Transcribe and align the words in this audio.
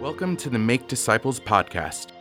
Welcome 0.00 0.36
to 0.36 0.48
the 0.48 0.60
Make 0.60 0.86
Disciples 0.86 1.40
podcast, 1.40 2.12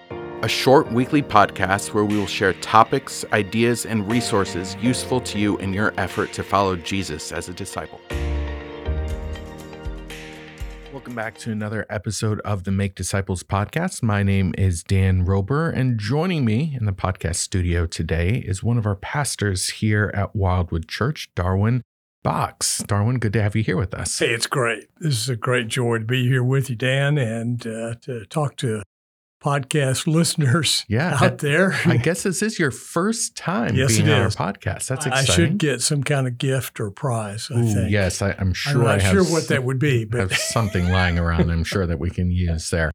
a 0.44 0.48
short 0.48 0.92
weekly 0.92 1.22
podcast 1.22 1.94
where 1.94 2.06
we 2.06 2.18
will 2.18 2.26
share 2.26 2.54
topics, 2.54 3.24
ideas, 3.34 3.86
and 3.86 4.10
resources 4.10 4.76
useful 4.82 5.22
to 5.22 5.38
you 5.38 5.58
in 5.58 5.74
your 5.74 5.94
effort 5.96 6.34
to 6.34 6.44
follow 6.44 6.76
Jesus 6.76 7.32
as 7.32 7.50
a 7.50 7.54
disciple. 7.54 8.02
Welcome 10.92 11.14
back 11.14 11.38
to 11.38 11.52
another 11.52 11.86
episode 11.88 12.40
of 12.40 12.64
the 12.64 12.72
Make 12.72 12.96
Disciples 12.96 13.44
podcast. 13.44 14.02
My 14.02 14.24
name 14.24 14.56
is 14.58 14.82
Dan 14.82 15.24
Roeber, 15.24 15.72
and 15.72 16.00
joining 16.00 16.46
me 16.46 16.76
in 16.76 16.88
the 16.88 16.94
podcast 16.94 17.36
studio 17.36 17.86
today 17.86 18.38
is 18.38 18.64
one 18.64 18.80
of 18.80 18.88
our 18.88 18.96
pastors 18.96 19.70
here 19.70 20.10
at 20.16 20.36
Wildwood 20.36 20.88
Church, 20.88 21.30
Darwin 21.36 21.84
Box. 22.28 22.84
Darwin, 22.88 23.20
good 23.20 23.32
to 23.32 23.42
have 23.42 23.56
you 23.56 23.64
here 23.64 23.78
with 23.78 23.94
us. 23.94 24.20
Hey, 24.20 24.32
it's 24.32 24.48
great. 24.48 24.90
This 25.00 25.14
is 25.14 25.30
a 25.30 25.38
great 25.38 25.70
joy 25.70 26.00
to 26.00 26.04
be 26.04 26.28
here 26.28 26.44
with 26.44 26.70
you, 26.70 26.76
Dan, 26.76 27.18
and 27.18 27.66
uh, 27.66 27.96
to 28.02 28.26
talk 28.26 28.58
to 28.58 28.84
podcast 29.42 30.08
listeners 30.14 30.84
yeah, 30.90 31.18
out 31.22 31.38
there. 31.38 31.80
I 31.86 31.96
guess 31.96 32.24
this 32.24 32.42
is 32.42 32.60
your 32.60 32.72
first 32.72 33.38
time 33.38 33.76
yes, 33.76 33.96
being 33.96 34.10
on 34.10 34.24
our 34.24 34.28
podcast. 34.28 34.88
That's 34.88 35.06
exciting. 35.06 35.14
I 35.14 35.24
should 35.24 35.58
get 35.58 35.82
some 35.82 36.04
kind 36.04 36.28
of 36.28 36.38
gift 36.38 36.82
or 36.82 36.92
prize. 36.92 37.50
I 37.50 37.60
Ooh, 37.60 37.74
think. 37.74 37.92
Yes, 37.92 38.22
I, 38.22 38.32
am 38.32 38.52
sure. 38.52 38.82
I'm 38.82 39.00
not 39.00 39.02
I 39.04 39.14
sure 39.14 39.24
what 39.24 39.48
that 39.48 39.64
would 39.64 39.80
be, 39.80 40.04
but 40.12 40.20
have 40.20 40.34
something 40.38 40.90
lying 40.90 41.18
around. 41.18 41.50
I'm 41.50 41.64
sure 41.64 41.88
that 41.88 41.98
we 41.98 42.10
can 42.10 42.30
use 42.30 42.72
there. 42.72 42.92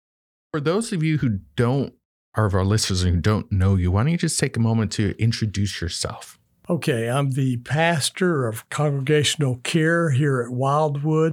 For 0.52 0.60
those 0.60 0.92
of 0.92 1.02
you 1.02 1.16
who 1.16 1.38
don't, 1.56 1.94
or 2.36 2.44
of 2.44 2.52
our 2.52 2.66
listeners 2.66 3.00
who 3.00 3.16
don't 3.16 3.50
know 3.50 3.76
you, 3.76 3.92
why 3.92 4.02
don't 4.02 4.12
you 4.12 4.18
just 4.18 4.38
take 4.38 4.58
a 4.58 4.60
moment 4.60 4.92
to 4.92 5.14
introduce 5.18 5.80
yourself? 5.80 6.38
Okay, 6.72 7.10
I'm 7.10 7.32
the 7.32 7.58
pastor 7.58 8.48
of 8.48 8.66
congregational 8.70 9.56
care 9.56 10.08
here 10.08 10.40
at 10.40 10.50
Wildwood, 10.50 11.32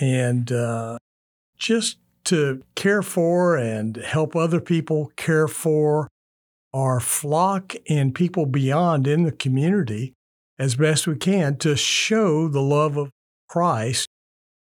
and 0.00 0.50
uh, 0.50 0.96
just 1.58 1.98
to 2.24 2.62
care 2.74 3.02
for 3.02 3.58
and 3.58 3.98
help 3.98 4.34
other 4.34 4.58
people 4.58 5.12
care 5.16 5.48
for 5.48 6.08
our 6.72 6.98
flock 6.98 7.74
and 7.90 8.14
people 8.14 8.46
beyond 8.46 9.06
in 9.06 9.24
the 9.24 9.32
community 9.32 10.14
as 10.58 10.76
best 10.76 11.06
we 11.06 11.16
can 11.16 11.58
to 11.58 11.76
show 11.76 12.48
the 12.48 12.62
love 12.62 12.96
of 12.96 13.10
Christ 13.50 14.08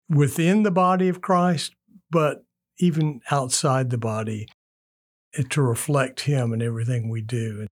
within 0.10 0.64
the 0.64 0.72
body 0.72 1.10
of 1.10 1.22
Christ, 1.22 1.76
but 2.10 2.44
even 2.80 3.22
outside 3.30 3.92
the 3.92 4.00
body 4.00 4.48
to 5.48 5.62
reflect 5.62 6.22
Him 6.22 6.54
in 6.54 6.64
everything 6.64 7.08
we 7.08 7.22
do. 7.22 7.68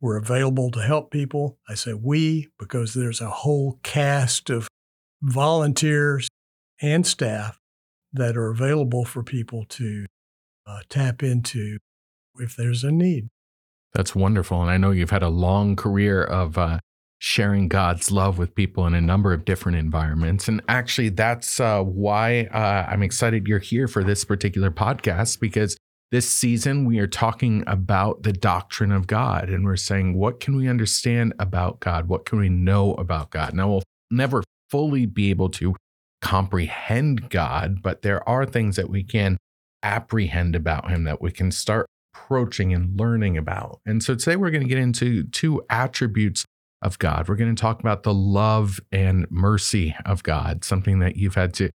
We're 0.00 0.16
available 0.16 0.70
to 0.72 0.82
help 0.82 1.10
people. 1.10 1.58
I 1.68 1.74
say 1.74 1.92
we 1.92 2.48
because 2.58 2.94
there's 2.94 3.20
a 3.20 3.30
whole 3.30 3.80
cast 3.82 4.50
of 4.50 4.68
volunteers 5.22 6.28
and 6.80 7.06
staff 7.06 7.58
that 8.12 8.36
are 8.36 8.50
available 8.50 9.04
for 9.04 9.22
people 9.22 9.64
to 9.68 10.06
uh, 10.66 10.80
tap 10.88 11.22
into 11.22 11.78
if 12.36 12.54
there's 12.56 12.84
a 12.84 12.92
need. 12.92 13.28
That's 13.94 14.14
wonderful. 14.14 14.62
And 14.62 14.70
I 14.70 14.76
know 14.76 14.90
you've 14.90 15.10
had 15.10 15.22
a 15.22 15.28
long 15.28 15.74
career 15.74 16.22
of 16.22 16.56
uh, 16.56 16.78
sharing 17.18 17.68
God's 17.68 18.10
love 18.10 18.38
with 18.38 18.54
people 18.54 18.86
in 18.86 18.94
a 18.94 19.00
number 19.00 19.32
of 19.32 19.44
different 19.44 19.78
environments. 19.78 20.46
And 20.46 20.62
actually, 20.68 21.08
that's 21.08 21.58
uh, 21.58 21.82
why 21.82 22.48
uh, 22.52 22.86
I'm 22.88 23.02
excited 23.02 23.48
you're 23.48 23.58
here 23.58 23.88
for 23.88 24.04
this 24.04 24.24
particular 24.24 24.70
podcast 24.70 25.40
because 25.40 25.76
this 26.10 26.28
season 26.28 26.84
we 26.84 26.98
are 26.98 27.06
talking 27.06 27.62
about 27.66 28.22
the 28.22 28.32
doctrine 28.32 28.92
of 28.92 29.06
God 29.06 29.50
and 29.50 29.64
we're 29.64 29.76
saying, 29.76 30.14
what 30.14 30.40
can 30.40 30.56
we 30.56 30.68
understand 30.68 31.34
about 31.38 31.80
God? 31.80 32.08
What 32.08 32.24
can 32.24 32.38
we 32.38 32.48
know 32.48 32.94
about 32.94 33.30
God? 33.30 33.54
Now, 33.54 33.68
we'll 33.68 33.82
never 34.10 34.42
fully 34.70 35.06
be 35.06 35.30
able 35.30 35.50
to 35.50 35.76
comprehend 36.22 37.30
God, 37.30 37.82
but 37.82 38.02
there 38.02 38.26
are 38.28 38.46
things 38.46 38.76
that 38.76 38.88
we 38.88 39.02
can 39.02 39.36
apprehend 39.82 40.56
about 40.56 40.90
Him 40.90 41.04
that 41.04 41.20
we 41.20 41.30
can 41.30 41.50
start 41.50 41.86
approaching 42.14 42.72
and 42.72 42.98
learning 42.98 43.36
about. 43.36 43.80
And 43.86 44.02
so 44.02 44.14
today 44.14 44.36
we're 44.36 44.50
going 44.50 44.64
to 44.64 44.68
get 44.68 44.78
into 44.78 45.24
two 45.24 45.62
attributes 45.70 46.44
of 46.82 46.98
God. 46.98 47.28
We're 47.28 47.36
going 47.36 47.54
to 47.54 47.60
talk 47.60 47.80
about 47.80 48.02
the 48.02 48.14
love 48.14 48.80
and 48.90 49.26
mercy 49.30 49.94
of 50.06 50.22
God, 50.22 50.64
something 50.64 51.00
that 51.00 51.16
you've 51.16 51.34
had 51.34 51.54
to 51.54 51.70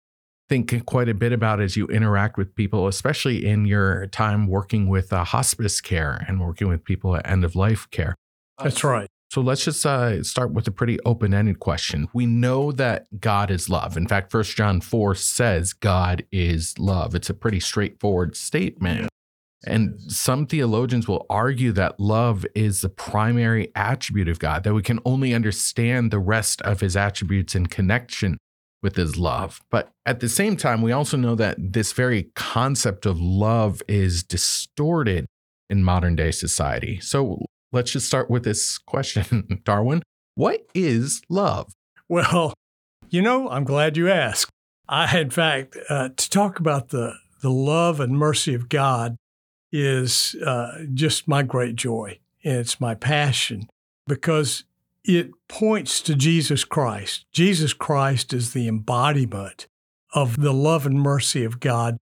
think 0.49 0.85
quite 0.87 1.09
a 1.09 1.15
bit 1.15 1.33
about 1.33 1.61
as 1.61 1.77
you 1.77 1.87
interact 1.87 2.37
with 2.37 2.55
people, 2.55 2.87
especially 2.87 3.47
in 3.47 3.65
your 3.65 4.07
time 4.09 4.47
working 4.47 4.89
with 4.89 5.13
uh, 5.13 5.25
hospice 5.25 5.81
care 5.81 6.25
and 6.29 6.41
working 6.41 6.69
with 6.69 6.85
people 6.85 7.17
at 7.17 7.29
end 7.29 7.45
of 7.45 7.57
life 7.57 7.89
care. 7.91 8.15
That's 8.63 8.85
right. 8.85 9.09
So 9.31 9.41
let's 9.41 9.65
just 9.65 9.87
uh, 9.87 10.23
start 10.23 10.53
with 10.53 10.69
a 10.69 10.71
pretty 10.71 11.01
open 11.07 11.33
ended 11.33 11.59
question. 11.59 12.07
We 12.13 12.27
know 12.27 12.71
that 12.73 13.07
God 13.19 13.51
is 13.51 13.71
love. 13.71 13.97
In 13.97 14.07
fact, 14.07 14.31
First 14.31 14.55
John 14.59 14.83
4 14.83 15.15
says 15.15 15.73
God 15.73 16.27
is 16.31 16.79
love. 16.79 17.15
It's 17.15 17.31
a 17.31 17.35
pretty 17.35 17.59
straightforward 17.59 18.37
statement. 18.37 19.09
And 19.65 19.99
some 20.03 20.47
theologians 20.47 21.09
will 21.09 21.25
argue 21.31 21.73
that 21.73 21.99
love 21.99 22.45
is 22.55 22.83
the 22.83 22.91
primary 22.91 23.73
attribute 23.75 24.29
of 24.29 24.39
God, 24.39 24.65
that 24.65 24.75
we 24.75 24.83
can 24.83 25.01
only 25.07 25.33
understand 25.33 26.11
the 26.11 26.19
rest 26.19 26.61
of 26.61 26.81
his 26.81 26.95
attributes 26.95 27.55
in 27.55 27.69
connection 27.69 28.37
with 28.82 28.97
his 28.97 29.16
love. 29.16 29.60
But 29.70 29.91
at 30.04 30.20
the 30.20 30.28
same 30.28 30.56
time, 30.56 30.82
we 30.82 30.93
also 30.93 31.16
know 31.16 31.34
that 31.37 31.56
this 31.59 31.93
very 31.93 32.31
concept 32.34 33.06
of 33.06 33.20
love 33.20 33.82
is 33.88 34.22
distorted 34.22 35.26
in 35.70 35.82
modern 35.84 36.16
day 36.16 36.32
society. 36.32 37.00
So 37.00 37.47
let's 37.70 37.93
just 37.93 38.06
start 38.06 38.28
with 38.28 38.44
this 38.44 38.78
question, 38.78 39.60
Darwin. 39.65 40.03
What 40.34 40.66
is 40.75 41.22
love? 41.28 41.72
Well, 42.09 42.53
you 43.09 43.22
know, 43.22 43.48
I'm 43.48 43.65
glad 43.65 43.97
you 43.97 44.10
asked. 44.10 44.50
I, 44.88 45.19
in 45.19 45.31
fact, 45.31 45.76
uh, 45.88 46.10
to 46.16 46.31
talk 46.31 46.59
about 46.59 46.88
the, 46.88 47.14
the 47.41 47.50
love 47.50 48.00
and 48.00 48.19
mercy 48.19 48.54
of 48.54 48.69
God 48.69 49.16
is 49.70 50.34
uh, 50.44 50.72
just 50.93 51.28
my 51.28 51.43
great 51.43 51.76
joy. 51.76 52.19
And 52.44 52.56
it's 52.56 52.81
my 52.81 52.94
passion 52.94 53.69
because 54.06 54.64
it 55.05 55.31
points 55.49 56.01
to 56.03 56.15
Jesus 56.15 56.65
Christ. 56.65 57.27
Jesus 57.33 57.73
Christ 57.73 58.33
is 58.33 58.53
the 58.53 58.69
embodiment 58.69 59.67
of 60.13 60.41
the 60.41 60.53
love 60.53 60.87
and 60.87 61.01
mercy 61.01 61.45
of 61.45 61.61
God 61.61 61.99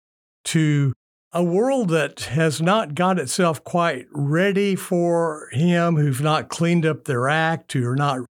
to 0.45 0.93
a 1.33 1.43
world 1.43 1.89
that 1.89 2.21
has 2.21 2.61
not 2.61 2.95
got 2.95 3.19
itself 3.19 3.63
quite 3.63 4.05
ready 4.11 4.75
for 4.75 5.49
Him, 5.51 5.97
who've 5.97 6.21
not 6.21 6.47
cleaned 6.47 6.85
up 6.85 7.03
their 7.03 7.27
act, 7.27 7.73
who 7.73 7.85
are 7.85 7.95
not 7.95 8.21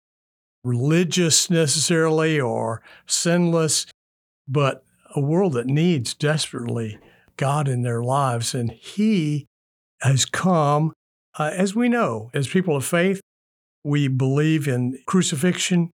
religious 0.63 1.49
necessarily 1.49 2.39
or 2.39 2.81
sinless, 3.05 3.85
but 4.47 4.83
a 5.15 5.21
world 5.21 5.53
that 5.53 5.67
needs 5.67 6.15
desperately 6.15 6.97
God 7.37 7.67
in 7.67 7.83
their 7.83 8.01
lives. 8.01 8.55
And 8.55 8.71
He 8.71 9.45
has 10.01 10.25
come, 10.25 10.91
uh, 11.37 11.51
as 11.53 11.75
we 11.75 11.87
know, 11.87 12.31
as 12.33 12.47
people 12.47 12.75
of 12.75 12.85
faith, 12.85 13.21
we 13.85 14.07
believe 14.07 14.67
in 14.67 14.99
crucifixion 15.05 15.91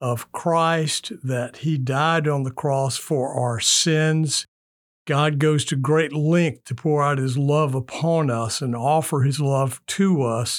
of 0.00 0.32
Christ, 0.32 1.12
that 1.22 1.58
He 1.58 1.76
died 1.76 2.26
on 2.26 2.42
the 2.42 2.50
cross 2.50 2.96
for 2.96 3.34
our 3.34 3.60
sins. 3.60 4.46
God 5.06 5.38
goes 5.38 5.64
to 5.66 5.76
great 5.76 6.12
length 6.12 6.64
to 6.64 6.74
pour 6.74 7.02
out 7.02 7.18
His 7.18 7.36
love 7.36 7.74
upon 7.74 8.30
us 8.30 8.60
and 8.60 8.74
offer 8.74 9.20
His 9.20 9.38
love 9.38 9.80
to 9.88 10.22
us. 10.22 10.58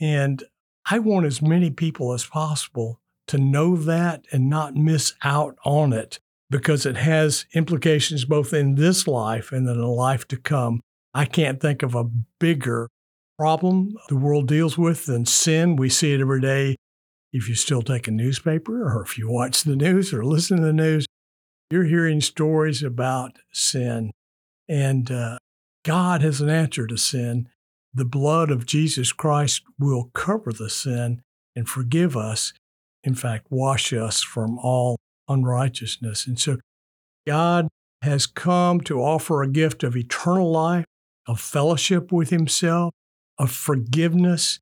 And 0.00 0.42
I 0.90 0.98
want 0.98 1.26
as 1.26 1.40
many 1.40 1.70
people 1.70 2.12
as 2.12 2.26
possible 2.26 3.00
to 3.28 3.38
know 3.38 3.76
that 3.76 4.24
and 4.32 4.50
not 4.50 4.74
miss 4.74 5.14
out 5.22 5.56
on 5.64 5.92
it 5.92 6.18
because 6.50 6.84
it 6.84 6.96
has 6.96 7.46
implications 7.54 8.24
both 8.24 8.52
in 8.52 8.74
this 8.74 9.06
life 9.06 9.52
and 9.52 9.68
in 9.68 9.78
the 9.78 9.86
life 9.86 10.26
to 10.28 10.36
come. 10.36 10.80
I 11.14 11.24
can't 11.24 11.60
think 11.60 11.82
of 11.82 11.94
a 11.94 12.10
bigger 12.40 12.88
problem 13.42 13.92
the 14.08 14.14
world 14.14 14.46
deals 14.46 14.78
with 14.78 15.06
than 15.06 15.26
sin. 15.26 15.74
We 15.74 15.88
see 15.88 16.14
it 16.14 16.20
every 16.20 16.40
day. 16.40 16.76
If 17.32 17.48
you 17.48 17.56
still 17.56 17.82
take 17.82 18.06
a 18.06 18.12
newspaper 18.12 18.84
or 18.84 19.02
if 19.02 19.18
you 19.18 19.28
watch 19.28 19.64
the 19.64 19.74
news 19.74 20.14
or 20.14 20.24
listen 20.24 20.58
to 20.58 20.62
the 20.62 20.72
news, 20.72 21.06
you're 21.68 21.82
hearing 21.82 22.20
stories 22.20 22.84
about 22.84 23.32
sin. 23.52 24.12
And 24.68 25.10
uh, 25.10 25.38
God 25.84 26.22
has 26.22 26.40
an 26.40 26.50
answer 26.50 26.86
to 26.86 26.96
sin. 26.96 27.48
The 27.92 28.04
blood 28.04 28.52
of 28.52 28.64
Jesus 28.64 29.12
Christ 29.12 29.62
will 29.76 30.12
cover 30.14 30.52
the 30.52 30.70
sin 30.70 31.20
and 31.56 31.68
forgive 31.68 32.16
us. 32.16 32.52
In 33.02 33.16
fact, 33.16 33.48
wash 33.50 33.92
us 33.92 34.22
from 34.22 34.56
all 34.60 35.00
unrighteousness. 35.28 36.28
And 36.28 36.38
so 36.38 36.58
God 37.26 37.66
has 38.02 38.24
come 38.24 38.80
to 38.82 39.02
offer 39.02 39.42
a 39.42 39.50
gift 39.50 39.82
of 39.82 39.96
eternal 39.96 40.52
life, 40.52 40.84
of 41.26 41.40
fellowship 41.40 42.12
with 42.12 42.30
Himself, 42.30 42.92
of 43.38 43.50
forgiveness. 43.50 44.60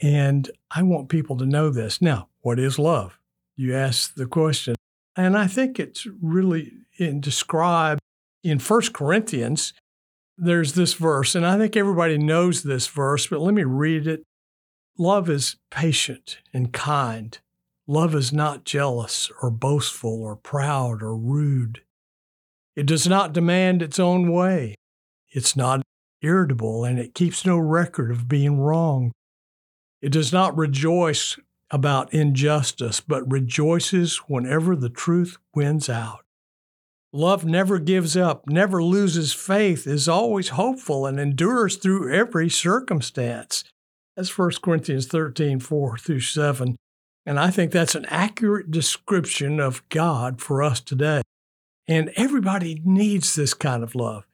And 0.00 0.50
I 0.70 0.82
want 0.82 1.08
people 1.08 1.36
to 1.38 1.46
know 1.46 1.70
this. 1.70 2.00
Now, 2.00 2.28
what 2.40 2.58
is 2.58 2.78
love? 2.78 3.18
You 3.56 3.74
ask 3.74 4.14
the 4.14 4.26
question. 4.26 4.76
And 5.16 5.36
I 5.36 5.48
think 5.48 5.80
it's 5.80 6.06
really 6.22 6.72
in 6.98 7.20
described 7.20 8.00
in 8.44 8.60
1 8.60 8.80
Corinthians. 8.92 9.72
There's 10.36 10.74
this 10.74 10.94
verse, 10.94 11.34
and 11.34 11.44
I 11.44 11.58
think 11.58 11.76
everybody 11.76 12.16
knows 12.16 12.62
this 12.62 12.86
verse, 12.86 13.26
but 13.26 13.40
let 13.40 13.54
me 13.54 13.64
read 13.64 14.06
it. 14.06 14.22
Love 14.96 15.28
is 15.28 15.56
patient 15.70 16.38
and 16.52 16.72
kind. 16.72 17.38
Love 17.88 18.14
is 18.14 18.32
not 18.32 18.64
jealous 18.64 19.30
or 19.42 19.50
boastful 19.50 20.22
or 20.22 20.36
proud 20.36 21.02
or 21.02 21.16
rude. 21.16 21.82
It 22.76 22.86
does 22.86 23.08
not 23.08 23.32
demand 23.32 23.82
its 23.82 23.98
own 23.98 24.30
way. 24.30 24.76
It's 25.30 25.56
not 25.56 25.82
irritable 26.22 26.84
and 26.84 26.98
it 26.98 27.14
keeps 27.14 27.46
no 27.46 27.58
record 27.58 28.10
of 28.10 28.28
being 28.28 28.60
wrong. 28.60 29.12
It 30.00 30.12
does 30.12 30.32
not 30.32 30.56
rejoice 30.56 31.38
about 31.70 32.14
injustice, 32.14 33.00
but 33.00 33.30
rejoices 33.30 34.18
whenever 34.28 34.74
the 34.74 34.88
truth 34.88 35.36
wins 35.54 35.88
out. 35.88 36.24
Love 37.12 37.44
never 37.44 37.78
gives 37.78 38.16
up, 38.16 38.48
never 38.48 38.82
loses 38.82 39.32
faith, 39.32 39.86
is 39.86 40.08
always 40.08 40.50
hopeful, 40.50 41.06
and 41.06 41.18
endures 41.18 41.76
through 41.76 42.12
every 42.12 42.50
circumstance. 42.50 43.64
That's 44.14 44.36
1 44.36 44.50
Corinthians 44.62 45.06
13, 45.06 45.60
4 45.60 45.98
through 45.98 46.20
7. 46.20 46.76
And 47.24 47.40
I 47.40 47.50
think 47.50 47.72
that's 47.72 47.94
an 47.94 48.04
accurate 48.06 48.70
description 48.70 49.58
of 49.60 49.86
God 49.88 50.40
for 50.40 50.62
us 50.62 50.80
today. 50.80 51.22
And 51.86 52.12
everybody 52.16 52.82
needs 52.84 53.34
this 53.34 53.54
kind 53.54 53.82
of 53.82 53.94
love. 53.94 54.24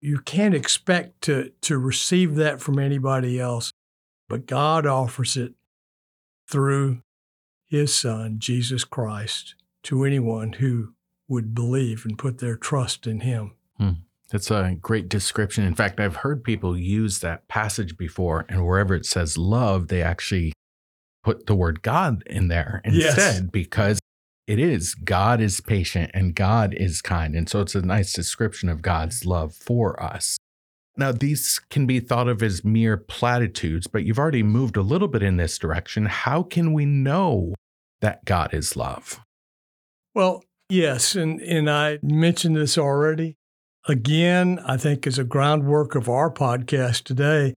You 0.00 0.18
can't 0.18 0.54
expect 0.54 1.22
to, 1.22 1.52
to 1.62 1.78
receive 1.78 2.36
that 2.36 2.60
from 2.60 2.78
anybody 2.78 3.40
else, 3.40 3.72
but 4.28 4.46
God 4.46 4.86
offers 4.86 5.36
it 5.36 5.54
through 6.48 7.02
his 7.66 7.94
Son, 7.94 8.36
Jesus 8.38 8.84
Christ, 8.84 9.54
to 9.84 10.04
anyone 10.04 10.54
who 10.54 10.94
would 11.28 11.54
believe 11.54 12.04
and 12.04 12.16
put 12.18 12.38
their 12.38 12.56
trust 12.56 13.06
in 13.06 13.20
him. 13.20 13.54
Hmm. 13.76 13.90
That's 14.30 14.50
a 14.50 14.76
great 14.80 15.08
description. 15.08 15.64
In 15.64 15.74
fact, 15.74 16.00
I've 16.00 16.16
heard 16.16 16.44
people 16.44 16.76
use 16.76 17.20
that 17.20 17.48
passage 17.48 17.96
before, 17.96 18.44
and 18.48 18.66
wherever 18.66 18.94
it 18.94 19.06
says 19.06 19.38
love, 19.38 19.88
they 19.88 20.02
actually 20.02 20.52
put 21.24 21.46
the 21.46 21.54
word 21.54 21.82
God 21.82 22.22
in 22.26 22.48
there 22.48 22.80
instead 22.84 23.16
yes. 23.16 23.40
because 23.40 23.98
it 24.48 24.58
is 24.58 24.94
God 24.94 25.42
is 25.42 25.60
patient 25.60 26.10
and 26.14 26.34
God 26.34 26.72
is 26.72 27.02
kind. 27.02 27.36
And 27.36 27.48
so 27.48 27.60
it's 27.60 27.74
a 27.74 27.82
nice 27.82 28.14
description 28.14 28.70
of 28.70 28.80
God's 28.80 29.26
love 29.26 29.54
for 29.54 30.02
us. 30.02 30.38
Now, 30.96 31.12
these 31.12 31.60
can 31.70 31.86
be 31.86 32.00
thought 32.00 32.28
of 32.28 32.42
as 32.42 32.64
mere 32.64 32.96
platitudes, 32.96 33.86
but 33.86 34.04
you've 34.04 34.18
already 34.18 34.42
moved 34.42 34.76
a 34.76 34.82
little 34.82 35.06
bit 35.06 35.22
in 35.22 35.36
this 35.36 35.58
direction. 35.58 36.06
How 36.06 36.42
can 36.42 36.72
we 36.72 36.86
know 36.86 37.54
that 38.00 38.24
God 38.24 38.54
is 38.54 38.74
love? 38.74 39.20
Well, 40.14 40.42
yes. 40.70 41.14
And, 41.14 41.40
and 41.42 41.70
I 41.70 41.98
mentioned 42.02 42.56
this 42.56 42.78
already. 42.78 43.36
Again, 43.86 44.60
I 44.66 44.78
think 44.78 45.06
as 45.06 45.18
a 45.18 45.24
groundwork 45.24 45.94
of 45.94 46.08
our 46.08 46.32
podcast 46.32 47.04
today, 47.04 47.54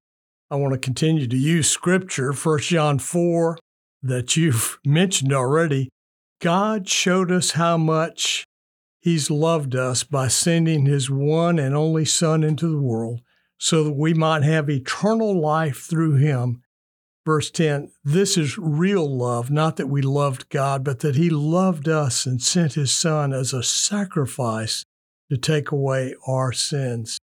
I 0.51 0.55
want 0.55 0.73
to 0.73 0.79
continue 0.79 1.25
to 1.25 1.37
use 1.37 1.69
scripture, 1.69 2.33
1 2.33 2.59
John 2.59 2.99
4, 2.99 3.57
that 4.03 4.35
you've 4.35 4.77
mentioned 4.85 5.33
already. 5.33 5.89
God 6.41 6.89
showed 6.89 7.31
us 7.31 7.51
how 7.51 7.77
much 7.77 8.45
He's 8.99 9.31
loved 9.31 9.75
us 9.75 10.03
by 10.03 10.27
sending 10.27 10.85
His 10.85 11.09
one 11.09 11.57
and 11.57 11.75
only 11.75 12.05
Son 12.05 12.43
into 12.43 12.67
the 12.67 12.81
world 12.81 13.21
so 13.61 13.83
that 13.83 13.93
we 13.93 14.11
might 14.11 14.41
have 14.41 14.71
eternal 14.71 15.39
life 15.39 15.81
through 15.83 16.15
him. 16.15 16.63
Verse 17.23 17.51
10 17.51 17.91
This 18.03 18.35
is 18.35 18.57
real 18.57 19.07
love, 19.07 19.51
not 19.51 19.77
that 19.77 19.87
we 19.87 20.01
loved 20.01 20.49
God, 20.49 20.83
but 20.83 21.01
that 21.01 21.15
he 21.15 21.29
loved 21.29 21.87
us 21.87 22.25
and 22.25 22.41
sent 22.41 22.73
his 22.73 22.91
Son 22.91 23.31
as 23.31 23.53
a 23.53 23.61
sacrifice 23.61 24.83
to 25.29 25.37
take 25.37 25.71
away 25.71 26.15
our 26.27 26.51
sins. 26.51 27.19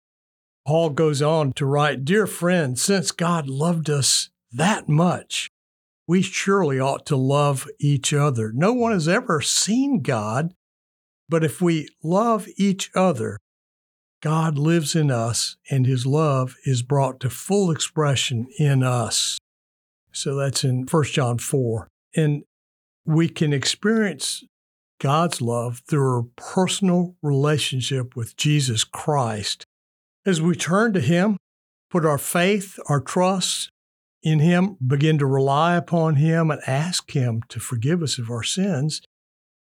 Paul 0.67 0.89
goes 0.91 1.21
on 1.21 1.53
to 1.55 1.67
write 1.67 2.07
Dear 2.07 2.27
friends, 2.27 2.81
since 2.81 3.11
God 3.11 3.47
loved 3.47 3.91
us 3.91 4.31
that 4.53 4.89
much, 4.89 5.51
we 6.13 6.21
surely 6.21 6.79
ought 6.79 7.07
to 7.07 7.17
love 7.17 7.67
each 7.81 8.13
other. 8.13 8.53
No 8.55 8.75
one 8.75 8.93
has 8.93 9.09
ever 9.09 9.41
seen 9.41 10.03
God, 10.03 10.53
but 11.27 11.43
if 11.43 11.63
we 11.63 11.89
love 12.05 12.47
each 12.59 12.91
other, 12.95 13.39
God 14.21 14.59
lives 14.59 14.95
in 14.95 15.11
us 15.11 15.57
and 15.71 15.87
his 15.87 16.05
love 16.05 16.55
is 16.67 16.83
brought 16.83 17.19
to 17.21 17.31
full 17.31 17.71
expression 17.71 18.47
in 18.59 18.83
us. 18.83 19.39
So 20.13 20.35
that's 20.35 20.65
in 20.65 20.87
1 20.87 21.05
John 21.05 21.39
4. 21.39 21.89
And 22.15 22.43
we 23.07 23.31
can 23.31 23.55
experience 23.55 24.45
God's 25.01 25.41
love 25.41 25.81
through 25.89 26.19
a 26.19 26.25
personal 26.39 27.17
relationship 27.23 28.15
with 28.15 28.37
Jesus 28.37 28.85
Christ. 28.85 29.65
As 30.27 30.43
we 30.43 30.57
turn 30.57 30.93
to 30.93 31.01
him, 31.01 31.39
put 31.91 32.05
our 32.05 32.19
faith, 32.19 32.79
our 32.87 33.01
trust 33.01 33.71
in 34.23 34.39
him, 34.39 34.77
begin 34.85 35.19
to 35.19 35.27
rely 35.27 35.77
upon 35.77 36.17
him 36.17 36.51
and 36.51 36.61
ask 36.67 37.11
him 37.11 37.43
to 37.49 37.59
forgive 37.59 38.03
us 38.03 38.19
of 38.19 38.31
our 38.31 38.43
sins, 38.43 39.03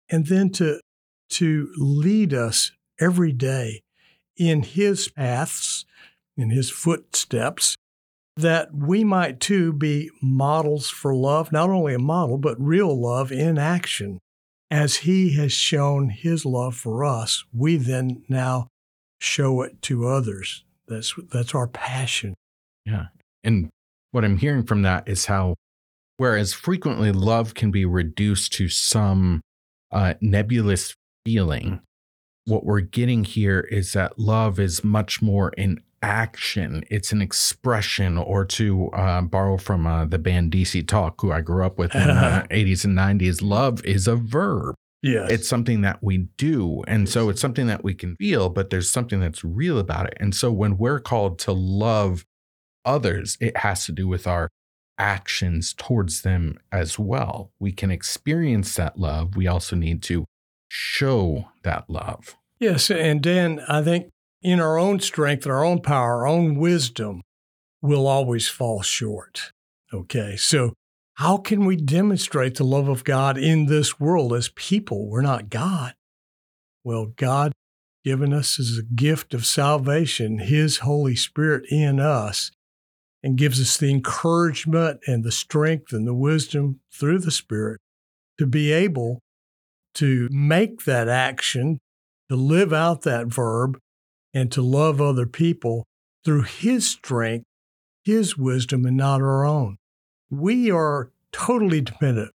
and 0.09 0.27
then 0.27 0.51
to, 0.51 0.81
to 1.29 1.73
lead 1.77 2.35
us 2.35 2.73
every 3.01 3.33
day 3.33 3.83
in 4.37 4.63
his 4.63 5.09
paths, 5.09 5.85
in 6.37 6.51
his 6.51 6.71
footsteps, 6.71 7.77
that 8.37 8.75
we 8.75 9.05
might 9.05 9.39
too 9.39 9.73
be 9.73 10.11
models 10.23 10.89
for 10.89 11.15
love, 11.15 11.53
not 11.53 11.71
only 11.71 11.95
a 11.95 11.99
model, 11.99 12.39
but 12.39 12.61
real 12.61 13.01
love 13.01 13.31
in 13.31 13.59
action. 13.59 14.19
As 14.71 14.99
he 14.99 15.35
has 15.35 15.53
shown 15.53 16.11
his 16.11 16.47
love 16.47 16.77
for 16.77 17.05
us, 17.05 17.45
we 17.53 17.77
then 17.77 18.23
now 18.29 18.69
show 19.21 19.63
it 19.63 19.83
to 19.83 20.07
others. 20.07 20.65
That's, 20.87 21.15
that's 21.33 21.55
our 21.55 21.67
passion. 21.67 22.35
Yeah. 22.85 23.07
And 23.45 23.71
what 24.13 24.25
I'm 24.25 24.39
hearing 24.39 24.65
from 24.65 24.83
that 24.83 25.09
is 25.09 25.27
how, 25.27 25.57
whereas 26.17 26.53
frequently 26.53 27.13
love 27.13 27.55
can 27.55 27.71
be 27.71 27.85
reduced 27.85 28.53
to 28.55 28.69
some 28.69 29.41
uh, 29.93 30.15
nebulous 30.21 30.95
feeling, 31.25 31.81
what 32.45 32.65
we're 32.65 32.81
getting 32.81 33.25
here 33.25 33.61
is 33.61 33.93
that 33.93 34.19
love 34.19 34.59
is 34.59 34.83
much 34.83 35.23
more 35.23 35.51
in 35.51 35.81
action. 36.03 36.83
It's 36.91 37.13
an 37.13 37.21
expression, 37.21 38.17
or 38.17 38.45
to 38.47 38.89
uh, 38.89 39.23
borrow 39.23 39.57
from 39.59 39.87
uh, 39.87 40.07
the 40.07 40.19
band 40.19 40.53
DC 40.53 40.87
Talk, 40.89 41.21
who 41.21 41.33
I 41.33 41.41
grew 41.41 41.65
up 41.65 41.79
with 41.79 41.95
in 41.95 42.07
the 42.07 42.47
80s 42.51 42.85
and 42.85 42.97
90s, 42.97 43.43
love 43.43 43.85
is 43.85 44.09
a 44.09 44.17
verb. 44.17 44.75
Yeah, 45.03 45.27
It's 45.31 45.49
something 45.49 45.81
that 45.81 46.03
we 46.03 46.29
do. 46.37 46.83
And 46.87 47.07
yes. 47.07 47.13
so 47.13 47.31
it's 47.31 47.41
something 47.41 47.67
that 47.69 47.83
we 47.83 47.95
can 47.95 48.17
feel, 48.17 48.51
but 48.51 48.69
there's 48.69 48.91
something 48.91 49.19
that's 49.19 49.43
real 49.43 49.79
about 49.79 50.07
it. 50.07 50.15
And 50.21 50.35
so 50.35 50.53
when 50.53 50.77
we're 50.77 51.01
called 51.01 51.39
to 51.41 51.53
love 51.53 52.27
others, 52.91 53.39
it 53.41 53.59
has 53.59 53.87
to 53.87 53.93
do 53.93 54.09
with 54.09 54.27
our 54.27 54.49
actions 54.99 55.73
towards 55.73 56.23
them 56.23 56.59
as 56.71 56.99
well. 56.99 57.53
We 57.59 57.73
can 57.73 57.91
experience 57.91 58.75
that 58.75 58.99
love. 58.99 59.37
We 59.37 59.47
also 59.47 59.77
need 59.77 60.03
to 60.05 60.27
show 60.69 61.47
that 61.63 61.89
love. 61.89 62.37
Yes. 62.59 62.91
And 62.91 63.23
Dan, 63.23 63.61
I 63.69 63.83
think 63.83 64.11
in 64.43 64.61
our 64.61 64.79
own 64.79 65.01
strength, 65.01 65.47
our 65.47 65.65
own 65.65 65.81
power, 65.81 66.13
our 66.13 66.27
own 66.27 66.57
wisdom, 66.57 67.23
we'll 67.81 68.07
always 68.07 68.49
fall 68.49 68.83
short. 68.83 69.53
Okay. 69.93 70.37
So, 70.37 70.75
how 71.15 71.37
can 71.37 71.67
we 71.67 71.77
demonstrate 71.77 72.55
the 72.57 72.65
love 72.65 72.89
of 72.89 73.05
God 73.05 73.37
in 73.37 73.67
this 73.67 74.01
world 74.01 74.33
as 74.33 74.49
people? 74.49 75.09
We're 75.09 75.21
not 75.21 75.51
God. 75.51 75.95
Well, 76.83 77.07
God 77.17 77.53
given 78.05 78.33
us 78.33 78.59
as 78.59 78.79
a 78.79 78.95
gift 78.95 79.35
of 79.35 79.45
salvation, 79.45 80.39
His 80.39 80.79
Holy 80.79 81.15
Spirit 81.15 81.65
in 81.71 82.01
us, 82.01 82.51
and 83.23 83.37
gives 83.37 83.61
us 83.61 83.77
the 83.77 83.91
encouragement 83.91 85.01
and 85.07 85.25
the 85.25 85.33
strength 85.33 85.93
and 85.93 86.07
the 86.07 86.15
wisdom 86.15 86.81
through 86.93 87.19
the 87.19 87.31
Spirit 87.31 87.81
to 88.39 88.47
be 88.47 88.73
able 88.73 89.21
to 89.95 90.29
make 90.31 90.85
that 90.85 91.09
action, 91.09 91.79
to 92.29 92.37
live 92.37 92.73
out 92.73 93.03
that 93.03 93.27
verb, 93.27 93.79
and 94.33 94.51
to 94.53 94.63
love 94.63 95.01
other 95.01 95.27
people 95.27 95.85
through 96.25 96.43
His 96.43 96.87
strength, 96.87 97.45
His 98.05 98.37
wisdom, 98.37 98.87
and 98.87 98.97
not 98.97 99.21
our 99.21 99.45
own. 99.45 99.77
We 100.31 100.71
are 100.71 101.11
totally 101.33 101.81
dependent. 101.81 102.31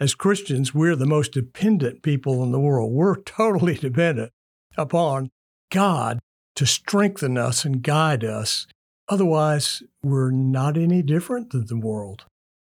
As 0.00 0.14
Christians, 0.14 0.74
we're 0.74 0.96
the 0.96 1.06
most 1.06 1.32
dependent 1.32 2.02
people 2.02 2.42
in 2.44 2.52
the 2.52 2.60
world. 2.60 2.92
We're 2.92 3.16
totally 3.22 3.74
dependent 3.74 4.32
upon 4.76 5.30
God 5.70 6.18
to 6.56 6.66
strengthen 6.66 7.38
us 7.38 7.64
and 7.64 7.82
guide 7.82 8.24
us. 8.24 8.66
Otherwise, 9.08 9.82
we're 10.08 10.30
not 10.30 10.76
any 10.76 11.02
different 11.02 11.50
than 11.50 11.66
the 11.66 11.76
world. 11.78 12.24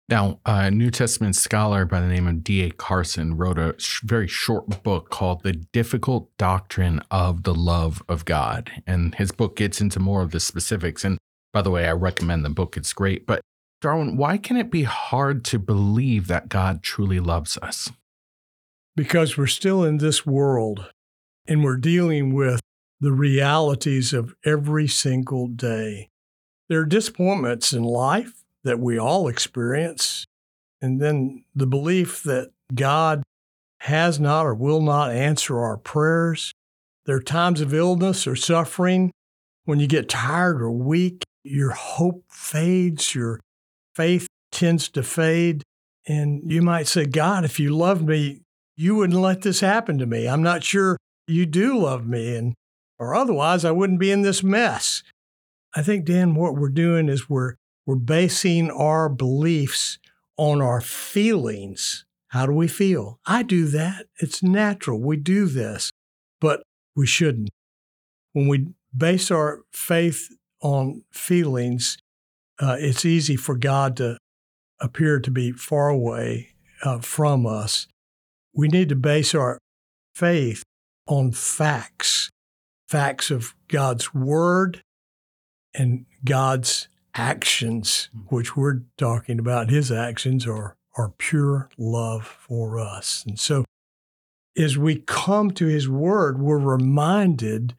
Now, 0.10 0.40
a 0.44 0.72
New 0.72 0.90
Testament 0.90 1.36
scholar 1.36 1.86
by 1.86 2.02
the 2.02 2.08
name 2.08 2.28
of 2.28 2.44
D.A. 2.44 2.72
Carson 2.72 3.38
wrote 3.38 3.60
a 3.60 3.76
sh- 3.78 4.02
very 4.04 4.28
short 4.28 4.82
book 4.82 5.12
called 5.12 5.44
The 5.44 5.54
Difficult 5.54 6.36
Doctrine 6.38 7.02
of 7.12 7.44
the 7.44 7.54
Love 7.54 8.02
of 8.10 8.26
God. 8.26 8.72
And 8.88 9.14
his 9.16 9.32
book 9.32 9.56
gets 9.56 9.80
into 9.80 10.00
more 10.00 10.24
of 10.24 10.32
the 10.32 10.40
specifics. 10.40 11.06
And 11.06 11.20
by 11.54 11.62
the 11.62 11.70
way, 11.70 11.88
I 11.88 11.92
recommend 11.92 12.44
the 12.44 12.50
book, 12.50 12.76
it's 12.76 12.92
great. 12.92 13.28
But 13.28 13.42
Darwin, 13.82 14.18
why 14.18 14.38
can 14.38 14.58
it 14.58 14.72
be 14.72 14.84
hard 14.84 15.46
to 15.46 15.60
believe 15.60 16.26
that 16.26 16.50
God 16.50 16.82
truly 16.82 17.20
loves 17.20 17.58
us? 17.60 17.92
Because 18.96 19.38
we're 19.38 19.46
still 19.46 19.84
in 19.84 20.00
this 20.00 20.26
world 20.26 20.92
and 21.48 21.64
we're 21.64 21.78
dealing 21.78 22.34
with 22.34 22.62
the 23.00 23.12
realities 23.12 24.12
of 24.12 24.34
every 24.44 24.88
single 24.88 25.48
day. 25.48 26.09
There 26.70 26.82
are 26.82 26.86
disappointments 26.86 27.74
in 27.74 27.84
life 27.84 28.44
that 28.64 28.80
we 28.80 28.98
all 28.98 29.28
experience. 29.28 30.26
And 30.82 31.02
then 31.02 31.44
the 31.56 31.68
belief 31.68 32.24
that 32.24 32.52
God 32.74 33.24
has 33.82 34.20
not 34.20 34.46
or 34.46 34.54
will 34.54 34.82
not 34.82 35.12
answer 35.12 35.60
our 35.60 35.78
prayers, 35.78 36.54
There 37.06 37.16
are 37.16 37.22
times 37.22 37.60
of 37.60 37.74
illness 37.74 38.28
or 38.28 38.36
suffering 38.36 39.12
when 39.66 39.80
you 39.80 39.88
get 39.88 40.10
tired 40.10 40.62
or 40.62 40.72
weak, 40.72 41.24
your 41.44 41.72
hope 41.72 42.24
fades, 42.30 43.14
your 43.14 43.40
faith 43.96 44.28
tends 44.52 44.90
to 44.90 45.04
fade. 45.04 45.64
And 46.08 46.52
you 46.52 46.62
might 46.62 46.88
say, 46.88 47.06
God, 47.06 47.46
if 47.46 47.60
you 47.60 47.76
loved 47.76 48.08
me, 48.08 48.42
you 48.76 48.96
wouldn't 48.96 49.20
let 49.20 49.44
this 49.44 49.60
happen 49.60 50.00
to 50.00 50.06
me. 50.06 50.28
I'm 50.28 50.42
not 50.42 50.64
sure 50.64 50.98
you 51.28 51.46
do 51.46 51.78
love 51.78 52.08
me. 52.08 52.36
And 52.36 52.54
or 52.98 53.14
otherwise 53.14 53.64
I 53.64 53.72
wouldn't 53.72 54.00
be 54.00 54.12
in 54.12 54.24
this 54.24 54.42
mess. 54.42 55.04
I 55.76 55.84
think, 55.84 56.06
Dan, 56.06 56.36
what 56.36 56.56
we're 56.56 56.70
doing 56.70 57.10
is 57.10 57.30
we're 57.30 57.56
we're 57.86 57.96
basing 57.96 58.70
our 58.70 59.10
beliefs 59.10 59.98
on 60.38 60.62
our 60.62 60.82
feelings. 60.82 62.06
How 62.28 62.46
do 62.46 62.54
we 62.54 62.68
feel? 62.68 63.20
I 63.26 63.42
do 63.42 63.66
that. 63.66 64.06
It's 64.20 64.44
natural. 64.44 65.00
We 65.02 65.18
do 65.18 65.48
this, 65.48 65.92
but 66.40 66.62
we 66.96 67.08
shouldn't. 67.08 67.50
When 68.34 68.48
we 68.48 68.68
base 68.96 69.32
our 69.32 69.62
faith 69.74 70.30
on 70.62 71.04
feelings, 71.12 71.98
uh, 72.60 72.78
it's 72.80 73.06
easy 73.06 73.36
for 73.36 73.56
God 73.56 73.98
to 73.98 74.18
appear 74.80 75.20
to 75.20 75.32
be 75.32 75.52
far 75.52 75.90
away 75.90 76.50
uh, 76.84 77.00
from 77.00 77.48
us. 77.48 77.88
We 78.54 78.68
need 78.68 78.90
to 78.90 78.96
base 78.96 79.34
our 79.34 79.58
faith 80.14 80.64
on 81.08 81.32
facts, 81.32 82.30
facts 82.88 83.32
of 83.32 83.56
God's 83.68 84.14
word 84.14 84.84
and 85.74 86.06
God's 86.26 86.88
actions, 87.16 88.10
hmm. 88.12 88.36
which 88.36 88.56
we're 88.56 88.82
talking 88.98 89.40
about. 89.40 89.70
His 89.70 89.92
actions 89.92 90.48
are, 90.48 90.76
are 90.98 91.14
pure 91.18 91.70
love 91.78 92.26
for 92.26 92.80
us. 92.80 93.24
And 93.28 93.40
so 93.40 93.66
as 94.58 94.78
we 94.78 94.98
come 94.98 95.52
to 95.52 95.68
his 95.68 95.88
word, 95.88 96.40
we're 96.40 96.58
reminded 96.58 97.76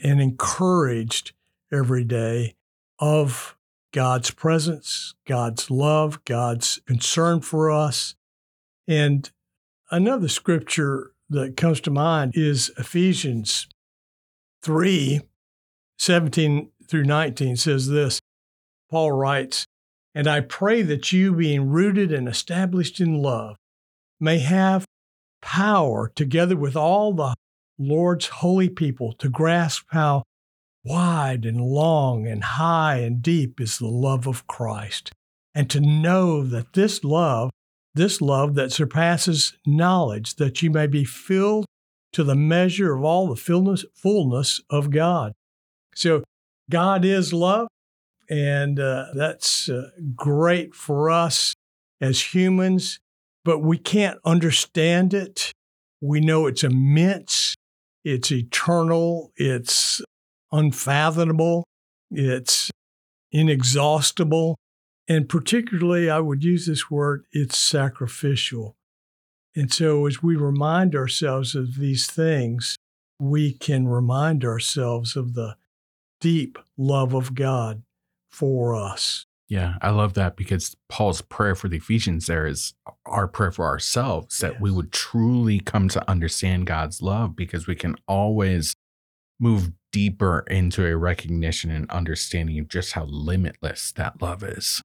and 0.00 0.20
encouraged 0.20 1.32
every 1.72 2.04
day 2.04 2.54
of 2.98 3.56
God's 3.92 4.30
presence, 4.30 5.14
God's 5.26 5.70
love, 5.70 6.24
God's 6.24 6.80
concern 6.86 7.40
for 7.40 7.70
us. 7.70 8.14
And 8.86 9.30
another 9.90 10.28
scripture 10.28 11.12
that 11.30 11.56
comes 11.56 11.80
to 11.82 11.90
mind 11.90 12.32
is 12.34 12.72
Ephesians 12.78 13.68
3 14.62 15.20
17 15.96 16.70
through 16.88 17.04
19 17.04 17.56
says 17.56 17.88
this 17.88 18.20
Paul 18.90 19.12
writes, 19.12 19.66
And 20.14 20.26
I 20.26 20.40
pray 20.40 20.82
that 20.82 21.12
you, 21.12 21.34
being 21.34 21.68
rooted 21.70 22.12
and 22.12 22.28
established 22.28 23.00
in 23.00 23.22
love, 23.22 23.56
may 24.20 24.38
have 24.38 24.84
power 25.42 26.10
together 26.14 26.56
with 26.56 26.76
all 26.76 27.12
the 27.12 27.34
Lord's 27.78 28.28
holy 28.28 28.68
people 28.68 29.12
to 29.14 29.28
grasp 29.28 29.84
how 29.88 30.22
wide 30.84 31.44
and 31.44 31.60
long 31.60 32.26
and 32.26 32.44
high 32.44 32.96
and 32.96 33.22
deep 33.22 33.60
is 33.60 33.78
the 33.78 33.88
love 33.88 34.26
of 34.26 34.46
Christ, 34.46 35.10
and 35.54 35.68
to 35.70 35.80
know 35.80 36.44
that 36.44 36.74
this 36.74 37.02
love, 37.02 37.50
this 37.94 38.20
love 38.20 38.54
that 38.54 38.72
surpasses 38.72 39.56
knowledge, 39.66 40.36
that 40.36 40.62
you 40.62 40.70
may 40.70 40.86
be 40.86 41.04
filled 41.04 41.64
to 42.12 42.22
the 42.22 42.36
measure 42.36 42.94
of 42.94 43.02
all 43.02 43.28
the 43.28 43.36
fullness, 43.94 44.60
of 44.70 44.90
God. 44.90 45.32
So, 45.94 46.22
God 46.70 47.04
is 47.04 47.32
love, 47.32 47.68
and 48.28 48.80
uh, 48.80 49.06
that's 49.14 49.68
uh, 49.68 49.90
great 50.14 50.74
for 50.74 51.10
us 51.10 51.54
as 52.00 52.34
humans, 52.34 52.98
but 53.44 53.60
we 53.60 53.78
can't 53.78 54.18
understand 54.24 55.12
it. 55.12 55.52
We 56.00 56.20
know 56.20 56.46
it's 56.46 56.64
immense, 56.64 57.54
it's 58.04 58.32
eternal, 58.32 59.32
it's 59.36 60.02
unfathomable, 60.52 61.64
it's 62.10 62.70
inexhaustible, 63.32 64.56
and 65.08 65.28
particularly, 65.28 66.08
I 66.08 66.20
would 66.20 66.42
use 66.42 66.66
this 66.66 66.90
word, 66.90 67.26
it's 67.32 67.58
sacrificial. 67.58 68.74
And 69.54 69.72
so, 69.72 70.06
as 70.06 70.22
we 70.22 70.34
remind 70.34 70.94
ourselves 70.94 71.54
of 71.54 71.76
these 71.76 72.06
things, 72.06 72.76
we 73.20 73.52
can 73.52 73.86
remind 73.86 74.44
ourselves 74.44 75.14
of 75.14 75.34
the 75.34 75.56
deep 76.24 76.58
love 76.78 77.12
of 77.12 77.34
God 77.34 77.82
for 78.30 78.74
us. 78.74 79.26
Yeah, 79.46 79.74
I 79.82 79.90
love 79.90 80.14
that 80.14 80.36
because 80.36 80.74
Paul's 80.88 81.20
prayer 81.20 81.54
for 81.54 81.68
the 81.68 81.76
Ephesians 81.76 82.24
there 82.24 82.46
is 82.46 82.72
our 83.04 83.28
prayer 83.28 83.52
for 83.52 83.66
ourselves 83.66 84.38
that 84.38 84.52
yes. 84.52 84.60
we 84.62 84.70
would 84.70 84.90
truly 84.90 85.60
come 85.60 85.90
to 85.90 86.10
understand 86.10 86.66
God's 86.66 87.02
love 87.02 87.36
because 87.36 87.66
we 87.66 87.74
can 87.74 87.96
always 88.08 88.74
move 89.38 89.72
deeper 89.92 90.46
into 90.48 90.86
a 90.86 90.96
recognition 90.96 91.70
and 91.70 91.90
understanding 91.90 92.58
of 92.58 92.68
just 92.68 92.94
how 92.94 93.04
limitless 93.04 93.92
that 93.92 94.22
love 94.22 94.42
is. 94.42 94.80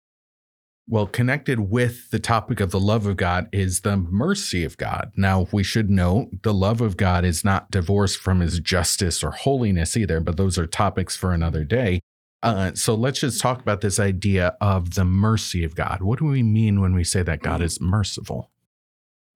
Well, 0.91 1.05
connected 1.05 1.59
with 1.59 2.09
the 2.09 2.17
topic 2.17 2.59
of 2.59 2.71
the 2.71 2.79
love 2.79 3.05
of 3.05 3.15
God 3.15 3.47
is 3.51 3.81
the 3.81 3.95
mercy 3.95 4.63
of 4.63 4.75
God. 4.77 5.11
Now, 5.15 5.47
we 5.51 5.61
should 5.61 5.87
note 5.87 6.41
the 6.41 6.53
love 6.53 6.81
of 6.81 6.97
God 6.97 7.23
is 7.23 7.45
not 7.45 7.69
divorced 7.69 8.17
from 8.17 8.39
his 8.39 8.59
justice 8.59 9.23
or 9.23 9.29
holiness 9.29 9.95
either, 9.95 10.19
but 10.19 10.35
those 10.35 10.57
are 10.57 10.65
topics 10.65 11.15
for 11.15 11.31
another 11.31 11.63
day. 11.63 12.01
Uh, 12.41 12.71
so 12.73 12.95
let's 12.95 13.19
just 13.19 13.39
talk 13.39 13.61
about 13.61 13.81
this 13.81 13.99
idea 13.99 14.57
of 14.59 14.95
the 14.95 15.05
mercy 15.05 15.63
of 15.63 15.75
God. 15.75 16.01
What 16.01 16.17
do 16.17 16.25
we 16.25 16.41
mean 16.41 16.81
when 16.81 16.95
we 16.95 17.03
say 17.03 17.21
that 17.21 17.43
God 17.43 17.61
is 17.61 17.79
merciful? 17.79 18.49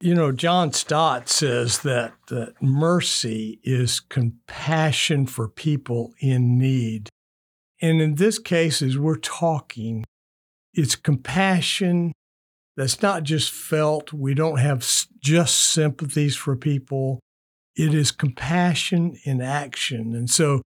You 0.02 0.16
know, 0.16 0.32
John 0.32 0.74
Stott 0.74 1.30
says 1.30 1.84
that, 1.84 2.14
that 2.30 2.56
mercy 2.64 3.60
is 3.62 4.00
compassion 4.00 5.28
for 5.28 5.48
people 5.48 6.16
in 6.20 6.58
need. 6.58 7.10
And 7.80 8.02
in 8.02 8.16
this 8.16 8.40
case, 8.40 8.82
as 8.82 8.98
we're 8.98 9.18
talking, 9.18 10.04
it's 10.74 10.96
compassion 10.96 12.14
that's 12.76 13.02
not 13.02 13.24
just 13.24 13.52
felt. 13.52 14.14
We 14.14 14.34
don't 14.34 14.58
have 14.58 14.88
just 15.20 15.56
sympathies 15.56 16.36
for 16.36 16.56
people. 16.56 17.20
It 17.76 17.94
is 17.94 18.12
compassion 18.12 19.18
in 19.24 19.42
action. 19.42 20.16
And 20.16 20.30
so, 20.30 20.62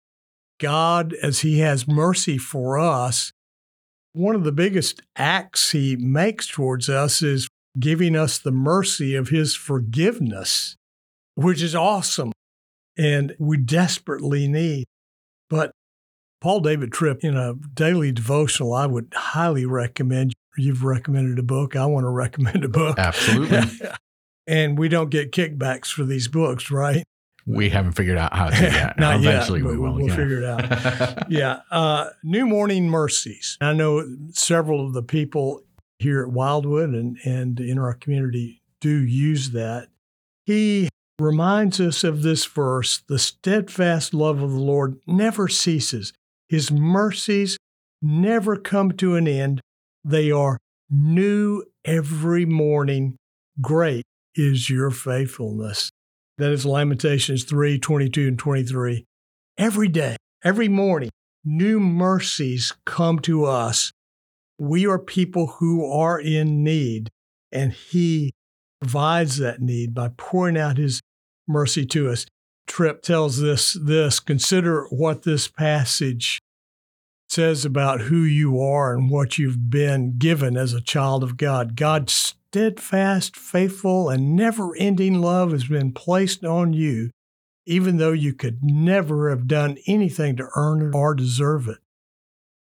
God, 0.61 1.14
as 1.14 1.40
He 1.40 1.61
has 1.61 1.88
mercy 1.88 2.38
for 2.38 2.78
us, 2.78 3.32
one 4.12 4.34
of 4.34 4.44
the 4.44 4.52
biggest 4.52 5.02
acts 5.16 5.73
He 5.73 5.96
makes 5.96 6.46
towards 6.46 6.88
us 6.88 7.23
is 7.23 7.49
giving 7.78 8.14
us 8.14 8.38
the 8.38 8.52
mercy 8.52 9.14
of 9.14 9.28
his 9.28 9.54
forgiveness, 9.54 10.76
which 11.34 11.62
is 11.62 11.75
awesome 11.75 12.32
and 12.96 13.34
we 13.38 13.56
desperately 13.56 14.46
need. 14.46 14.84
But 15.50 15.73
Paul 16.44 16.60
David 16.60 16.92
Tripp, 16.92 17.24
in 17.24 17.38
a 17.38 17.54
daily 17.54 18.12
devotional, 18.12 18.74
I 18.74 18.84
would 18.84 19.10
highly 19.16 19.64
recommend. 19.64 20.34
You've 20.58 20.84
recommended 20.84 21.38
a 21.38 21.42
book. 21.42 21.74
I 21.74 21.86
want 21.86 22.04
to 22.04 22.10
recommend 22.10 22.66
a 22.66 22.68
book. 22.68 22.98
Absolutely. 22.98 23.62
and 24.46 24.76
we 24.78 24.90
don't 24.90 25.08
get 25.08 25.32
kickbacks 25.32 25.86
for 25.86 26.04
these 26.04 26.28
books, 26.28 26.70
right? 26.70 27.02
We 27.46 27.70
haven't 27.70 27.92
figured 27.92 28.18
out 28.18 28.36
how 28.36 28.50
to 28.50 28.60
yet. 28.62 28.98
Not 28.98 29.20
Eventually 29.20 29.60
yet, 29.60 29.70
we 29.70 29.78
will. 29.78 29.94
We'll 29.94 30.08
yeah. 30.08 30.16
figure 30.16 30.42
it 30.42 30.44
out. 30.44 31.24
yeah. 31.30 31.60
Uh, 31.70 32.10
New 32.22 32.44
Morning 32.44 32.90
Mercies. 32.90 33.56
I 33.62 33.72
know 33.72 34.06
several 34.32 34.86
of 34.86 34.92
the 34.92 35.02
people 35.02 35.62
here 35.98 36.20
at 36.20 36.28
Wildwood 36.30 36.90
and, 36.90 37.16
and 37.24 37.58
in 37.58 37.78
our 37.78 37.94
community 37.94 38.60
do 38.82 38.90
use 38.90 39.52
that. 39.52 39.88
He 40.44 40.90
reminds 41.18 41.80
us 41.80 42.04
of 42.04 42.22
this 42.22 42.44
verse 42.44 42.98
the 43.08 43.18
steadfast 43.18 44.12
love 44.12 44.42
of 44.42 44.52
the 44.52 44.60
Lord 44.60 44.98
never 45.06 45.48
ceases, 45.48 46.12
His 46.48 46.70
mercies 46.70 47.56
never 48.02 48.56
come 48.56 48.92
to 48.92 49.16
an 49.16 49.26
end. 49.26 49.60
They 50.04 50.30
are 50.30 50.58
new 50.90 51.64
every 51.84 52.44
morning. 52.44 53.16
Great 53.60 54.04
is 54.34 54.68
your 54.68 54.90
faithfulness. 54.90 55.90
That 56.38 56.50
is 56.50 56.66
Lamentations 56.66 57.44
3 57.44 57.78
22 57.78 58.28
and 58.28 58.38
23. 58.38 59.04
Every 59.56 59.88
day, 59.88 60.16
every 60.44 60.68
morning, 60.68 61.10
new 61.44 61.78
mercies 61.78 62.72
come 62.84 63.20
to 63.20 63.44
us 63.44 63.92
we 64.58 64.86
are 64.86 64.98
people 64.98 65.46
who 65.58 65.90
are 65.90 66.18
in 66.18 66.62
need, 66.62 67.10
and 67.50 67.72
He 67.72 68.32
provides 68.80 69.38
that 69.38 69.60
need 69.60 69.94
by 69.94 70.10
pouring 70.16 70.56
out 70.56 70.78
His 70.78 71.00
mercy 71.48 71.84
to 71.86 72.10
us. 72.10 72.26
Tripp 72.66 73.02
tells 73.02 73.40
this 73.40 73.76
this 73.80 74.21
consider 74.21 74.87
what 74.90 75.23
this 75.23 75.49
passage 75.49 76.40
says 77.28 77.64
about 77.64 78.02
who 78.02 78.23
you 78.23 78.61
are 78.61 78.94
and 78.94 79.11
what 79.11 79.38
you've 79.38 79.71
been 79.71 80.16
given 80.18 80.56
as 80.56 80.73
a 80.73 80.80
child 80.80 81.23
of 81.23 81.37
God. 81.37 81.76
God's 81.76 82.12
steadfast, 82.12 83.37
faithful, 83.37 84.09
and 84.09 84.37
never 84.37 84.76
ending 84.76 85.21
love 85.21 85.50
has 85.50 85.64
been 85.64 85.92
placed 85.92 86.44
on 86.44 86.73
you, 86.73 87.11
even 87.66 87.97
though 87.97 88.12
you 88.12 88.33
could 88.33 88.62
never 88.62 89.30
have 89.30 89.49
done 89.49 89.78
anything 89.87 90.37
to 90.37 90.49
earn 90.54 90.83
it 90.83 90.94
or 90.94 91.14
deserve 91.14 91.68
it. 91.68 91.78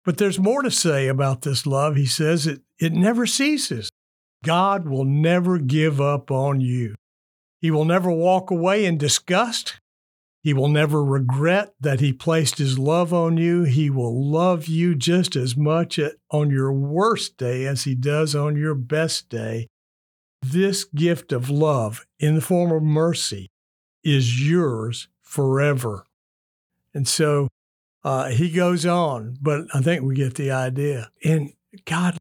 But 0.03 0.17
there's 0.17 0.39
more 0.39 0.61
to 0.61 0.71
say 0.71 1.07
about 1.07 1.41
this 1.41 1.65
love. 1.65 1.95
He 1.95 2.05
says 2.05 2.47
it, 2.47 2.61
it 2.79 2.93
never 2.93 3.25
ceases. 3.25 3.89
God 4.43 4.87
will 4.87 5.05
never 5.05 5.57
give 5.57 5.99
up 5.99 6.31
on 6.31 6.61
you. 6.61 6.95
He 7.59 7.71
will 7.71 7.85
never 7.85 8.11
walk 8.11 8.51
away 8.51 8.85
in 8.85 8.97
disgust. 8.97 9.79
He 10.43 10.53
will 10.53 10.69
never 10.69 11.03
regret 11.03 11.73
that 11.79 11.99
He 11.99 12.13
placed 12.13 12.57
His 12.57 12.79
love 12.79 13.13
on 13.13 13.37
you. 13.37 13.63
He 13.63 13.89
will 13.89 14.29
love 14.29 14.67
you 14.67 14.95
just 14.95 15.35
as 15.35 15.57
much 15.57 15.99
on 16.31 16.49
your 16.49 16.71
worst 16.71 17.37
day 17.37 17.65
as 17.65 17.83
He 17.83 17.95
does 17.95 18.35
on 18.35 18.55
your 18.55 18.75
best 18.75 19.29
day. 19.29 19.67
This 20.41 20.83
gift 20.83 21.31
of 21.31 21.49
love 21.49 22.05
in 22.19 22.35
the 22.35 22.41
form 22.41 22.71
of 22.71 22.83
mercy 22.83 23.49
is 24.03 24.47
yours 24.47 25.07
forever. 25.21 26.05
And 26.93 27.07
so 27.07 27.49
uh, 28.03 28.29
he 28.29 28.49
goes 28.49 28.85
on, 28.85 29.37
but 29.41 29.65
I 29.73 29.81
think 29.81 30.01
we 30.03 30.15
get 30.15 30.35
the 30.35 30.51
idea. 30.51 31.11
And 31.23 31.51
God 31.85 32.17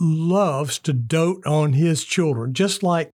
loves 0.00 0.78
to 0.80 0.92
dote 0.92 1.46
on 1.46 1.74
his 1.74 2.04
children, 2.04 2.54
just 2.54 2.82
like 2.82 3.10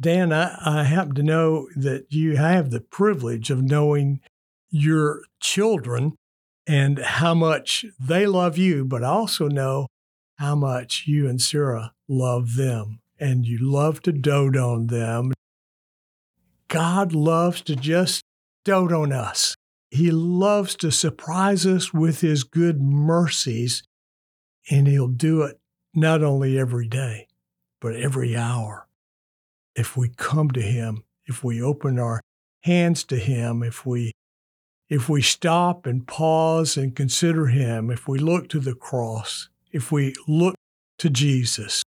Dan, 0.00 0.32
I, 0.32 0.58
I 0.64 0.84
happen 0.84 1.14
to 1.14 1.22
know 1.22 1.68
that 1.74 2.06
you 2.10 2.36
have 2.36 2.70
the 2.70 2.80
privilege 2.80 3.50
of 3.50 3.62
knowing 3.62 4.20
your 4.68 5.22
children 5.40 6.16
and 6.66 6.98
how 6.98 7.34
much 7.34 7.86
they 7.98 8.26
love 8.26 8.58
you, 8.58 8.84
but 8.84 9.02
I 9.02 9.08
also 9.08 9.48
know 9.48 9.86
how 10.38 10.54
much 10.54 11.04
you 11.06 11.28
and 11.28 11.40
Sarah 11.40 11.92
love 12.08 12.56
them 12.56 13.00
and 13.18 13.46
you 13.46 13.58
love 13.58 14.02
to 14.02 14.12
dote 14.12 14.56
on 14.56 14.88
them. 14.88 15.32
God 16.68 17.14
loves 17.14 17.62
to 17.62 17.76
just 17.76 18.22
dote 18.64 18.92
on 18.92 19.12
us. 19.12 19.54
He 19.90 20.10
loves 20.10 20.74
to 20.76 20.90
surprise 20.90 21.64
us 21.64 21.94
with 21.94 22.20
his 22.20 22.44
good 22.44 22.82
mercies, 22.82 23.82
and 24.68 24.86
he'll 24.86 25.08
do 25.08 25.42
it 25.42 25.58
not 25.94 26.22
only 26.22 26.58
every 26.58 26.88
day, 26.88 27.28
but 27.80 27.94
every 27.94 28.36
hour 28.36 28.85
if 29.76 29.96
we 29.96 30.08
come 30.16 30.50
to 30.50 30.62
him, 30.62 31.04
if 31.26 31.44
we 31.44 31.62
open 31.62 31.98
our 31.98 32.20
hands 32.62 33.04
to 33.04 33.16
him, 33.16 33.62
if 33.62 33.86
we 33.86 34.12
if 34.88 35.08
we 35.08 35.20
stop 35.20 35.84
and 35.84 36.06
pause 36.06 36.76
and 36.76 36.94
consider 36.94 37.46
him, 37.46 37.90
if 37.90 38.06
we 38.06 38.18
look 38.18 38.48
to 38.48 38.60
the 38.60 38.74
cross, 38.74 39.48
if 39.72 39.90
we 39.90 40.14
look 40.28 40.54
to 40.98 41.10
Jesus, 41.10 41.82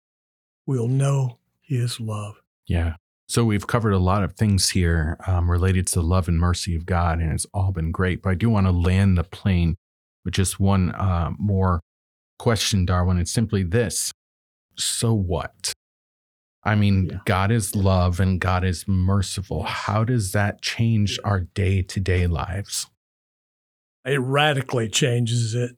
we'll 0.66 0.90
know 0.90 1.38
his 1.62 2.00
love. 2.00 2.42
Yeah. 2.68 2.96
So 3.28 3.46
we've 3.46 3.68
covered 3.68 3.94
a 3.94 4.00
lot 4.00 4.24
of 4.24 4.34
things 4.34 4.72
here 4.72 5.18
um, 5.28 5.50
related 5.50 5.88
to 5.88 5.96
the 5.96 6.04
love 6.04 6.28
and 6.28 6.40
mercy 6.40 6.76
of 6.76 6.86
God, 6.86 7.20
and 7.20 7.32
it's 7.32 7.46
all 7.54 7.72
been 7.72 7.92
great. 7.92 8.22
But 8.22 8.32
I 8.32 8.36
do 8.36 8.50
want 8.50 8.68
to 8.68 8.72
land 8.72 9.18
the 9.18 9.24
plane 9.24 9.76
with 10.26 10.34
just 10.34 10.60
one 10.60 10.92
uh, 10.92 11.32
more 11.38 11.80
question, 12.38 12.86
Darwin. 12.86 13.18
It's 13.18 13.32
simply 13.32 13.64
this: 13.64 14.12
So 14.76 15.14
what? 15.14 15.74
I 16.70 16.76
mean, 16.76 17.08
yeah. 17.08 17.18
God 17.26 17.52
is 17.52 17.76
love 17.76 18.20
and 18.20 18.40
God 18.40 18.64
is 18.64 18.88
merciful. 18.88 19.64
How 19.64 20.04
does 20.04 20.34
that 20.34 20.62
change 20.62 21.18
our 21.24 21.40
day 21.40 21.82
to 21.82 22.00
day 22.00 22.28
lives? 22.28 22.86
It 24.06 24.22
radically 24.22 24.88
changes 24.88 25.56
it. 25.56 25.78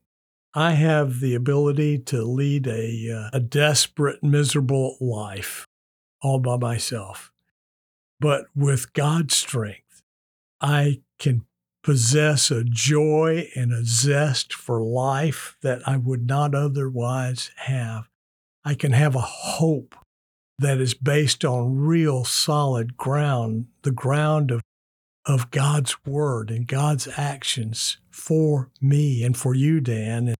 I 0.53 0.73
have 0.73 1.21
the 1.21 1.33
ability 1.33 1.99
to 1.99 2.23
lead 2.23 2.67
a, 2.67 3.09
uh, 3.09 3.37
a 3.37 3.39
desperate, 3.39 4.21
miserable 4.21 4.97
life 4.99 5.65
all 6.21 6.39
by 6.39 6.57
myself. 6.57 7.31
But 8.19 8.47
with 8.53 8.91
God's 8.91 9.37
strength, 9.37 10.01
I 10.59 11.03
can 11.19 11.45
possess 11.83 12.51
a 12.51 12.65
joy 12.65 13.47
and 13.55 13.71
a 13.71 13.85
zest 13.85 14.51
for 14.51 14.83
life 14.83 15.55
that 15.61 15.87
I 15.87 15.95
would 15.95 16.27
not 16.27 16.53
otherwise 16.53 17.51
have. 17.55 18.09
I 18.65 18.75
can 18.75 18.91
have 18.91 19.15
a 19.15 19.21
hope 19.21 19.95
that 20.61 20.79
is 20.79 20.93
based 20.93 21.43
on 21.43 21.75
real 21.75 22.23
solid 22.23 22.95
ground, 22.95 23.65
the 23.81 23.91
ground 23.91 24.51
of, 24.51 24.61
of 25.25 25.49
God's 25.49 26.05
word 26.05 26.51
and 26.51 26.67
God's 26.67 27.07
actions 27.17 27.97
for 28.11 28.69
me 28.79 29.23
and 29.23 29.35
for 29.35 29.55
you, 29.55 29.81
Dan, 29.81 30.27
and 30.27 30.37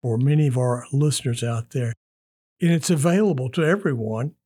for 0.00 0.16
many 0.16 0.46
of 0.46 0.56
our 0.56 0.86
listeners 0.92 1.42
out 1.42 1.70
there. 1.70 1.92
And 2.60 2.70
it's 2.70 2.88
available 2.88 3.50
to 3.50 3.64
everyone 3.64 4.36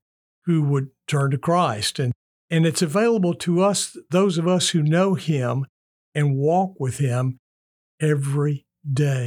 who 0.46 0.62
would 0.62 0.88
turn 1.06 1.30
to 1.32 1.38
Christ. 1.38 1.98
And, 1.98 2.14
and 2.50 2.66
it's 2.66 2.82
available 2.82 3.34
to 3.34 3.62
us, 3.62 3.96
those 4.10 4.38
of 4.38 4.48
us 4.48 4.70
who 4.70 4.82
know 4.82 5.12
Him 5.12 5.66
and 6.14 6.36
walk 6.36 6.80
with 6.80 6.98
Him 6.98 7.36
every 8.00 8.64
day. 8.90 9.26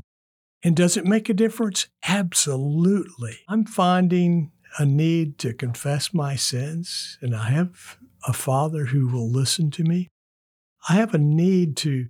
And 0.63 0.75
does 0.75 0.97
it 0.97 1.05
make 1.05 1.29
a 1.29 1.33
difference? 1.35 1.87
Absolutely. 2.07 3.37
I'm 3.47 3.65
finding 3.65 4.51
a 4.77 4.85
need 4.85 5.37
to 5.39 5.53
confess 5.53 6.13
my 6.13 6.35
sins, 6.35 7.17
and 7.21 7.35
I 7.35 7.49
have 7.49 7.97
a 8.27 8.33
father 8.33 8.85
who 8.85 9.07
will 9.07 9.29
listen 9.29 9.71
to 9.71 9.83
me. 9.83 10.09
I 10.87 10.93
have 10.93 11.13
a 11.13 11.19
need 11.19 11.75
to, 11.77 12.07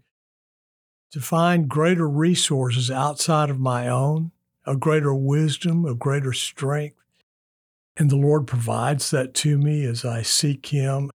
to 1.11 1.19
find 1.19 1.67
greater 1.67 2.07
resources 2.07 2.91
outside 2.91 3.49
of 3.49 3.59
my 3.59 3.87
own, 3.87 4.31
a 4.65 4.75
greater 4.75 5.13
wisdom, 5.13 5.85
a 5.85 5.95
greater 5.95 6.33
strength. 6.33 6.97
And 7.97 8.09
the 8.09 8.15
Lord 8.15 8.47
provides 8.47 9.11
that 9.11 9.33
to 9.35 9.57
me 9.57 9.83
as 9.85 10.05
I 10.05 10.21
seek 10.21 10.67
Him. 10.67 11.09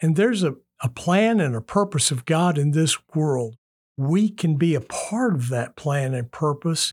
And 0.00 0.16
there's 0.16 0.42
a, 0.42 0.56
a 0.82 0.88
plan 0.88 1.40
and 1.40 1.54
a 1.54 1.60
purpose 1.60 2.10
of 2.10 2.26
God 2.26 2.58
in 2.58 2.72
this 2.72 2.98
world. 3.14 3.56
We 3.96 4.28
can 4.28 4.56
be 4.56 4.74
a 4.74 4.80
part 4.80 5.34
of 5.34 5.48
that 5.48 5.76
plan 5.76 6.14
and 6.14 6.30
purpose 6.30 6.92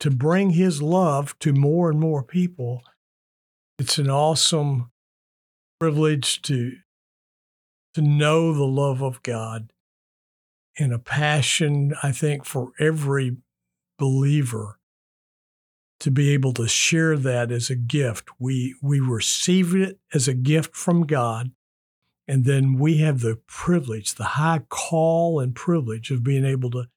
to 0.00 0.10
bring 0.10 0.50
His 0.50 0.80
love 0.80 1.36
to 1.40 1.52
more 1.52 1.90
and 1.90 1.98
more 1.98 2.22
people 2.22 2.82
it's 3.78 3.98
an 3.98 4.10
awesome 4.10 4.90
privilege 5.78 6.42
to 6.42 6.72
to 7.94 8.02
know 8.02 8.52
the 8.52 8.64
love 8.64 9.02
of 9.02 9.22
God 9.22 9.72
and 10.78 10.92
a 10.92 10.98
passion, 10.98 11.94
I 12.02 12.12
think, 12.12 12.44
for 12.44 12.72
every 12.78 13.36
believer 13.98 14.78
to 16.00 16.10
be 16.10 16.30
able 16.30 16.52
to 16.52 16.68
share 16.68 17.16
that 17.16 17.50
as 17.50 17.70
a 17.70 17.76
gift. 17.76 18.28
We 18.38 18.76
we 18.82 19.00
receive 19.00 19.74
it 19.74 19.98
as 20.12 20.28
a 20.28 20.34
gift 20.34 20.76
from 20.76 21.06
God, 21.06 21.52
and 22.26 22.44
then 22.44 22.78
we 22.78 22.98
have 22.98 23.20
the 23.20 23.40
privilege, 23.46 24.14
the 24.14 24.24
high 24.24 24.62
call 24.68 25.40
and 25.40 25.54
privilege 25.54 26.10
of 26.10 26.22
being 26.22 26.44
able 26.44 26.70
to 26.72 26.88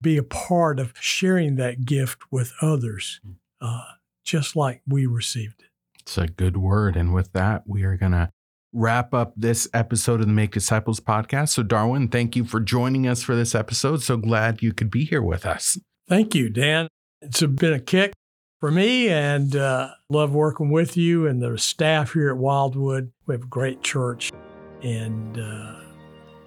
be 0.00 0.16
a 0.16 0.22
part 0.22 0.78
of 0.78 0.92
sharing 1.00 1.56
that 1.56 1.84
gift 1.84 2.22
with 2.30 2.52
others. 2.60 3.20
Hmm. 3.24 3.32
Uh, 3.60 3.84
just 4.24 4.56
like 4.56 4.82
we 4.86 5.06
received 5.06 5.62
it. 5.62 5.68
It's 6.00 6.18
a 6.18 6.26
good 6.26 6.56
word. 6.56 6.96
And 6.96 7.14
with 7.14 7.32
that, 7.32 7.62
we 7.66 7.82
are 7.84 7.96
going 7.96 8.12
to 8.12 8.30
wrap 8.72 9.14
up 9.14 9.32
this 9.36 9.68
episode 9.72 10.20
of 10.20 10.26
the 10.26 10.32
Make 10.32 10.52
Disciples 10.52 11.00
podcast. 11.00 11.50
So, 11.50 11.62
Darwin, 11.62 12.08
thank 12.08 12.36
you 12.36 12.44
for 12.44 12.60
joining 12.60 13.06
us 13.06 13.22
for 13.22 13.36
this 13.36 13.54
episode. 13.54 14.02
So 14.02 14.16
glad 14.16 14.62
you 14.62 14.72
could 14.72 14.90
be 14.90 15.04
here 15.04 15.22
with 15.22 15.46
us. 15.46 15.78
Thank 16.08 16.34
you, 16.34 16.50
Dan. 16.50 16.88
It's 17.22 17.40
been 17.40 17.72
a 17.72 17.80
kick 17.80 18.12
for 18.60 18.70
me 18.70 19.08
and 19.08 19.56
uh, 19.56 19.90
love 20.10 20.34
working 20.34 20.70
with 20.70 20.96
you 20.96 21.26
and 21.26 21.40
the 21.40 21.56
staff 21.56 22.12
here 22.12 22.30
at 22.30 22.36
Wildwood. 22.36 23.12
We 23.26 23.34
have 23.34 23.44
a 23.44 23.46
great 23.46 23.82
church 23.82 24.30
and 24.82 25.38
uh, 25.38 25.80